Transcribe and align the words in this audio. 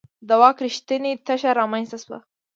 د 0.27 0.29
واک 0.41 0.57
رښتینې 0.65 1.11
تشه 1.25 1.51
رامنځته 1.59 1.97
شوه. 2.03 2.17